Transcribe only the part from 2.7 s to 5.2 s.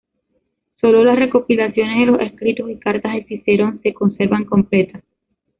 y cartas de Cicerón se conservan completas.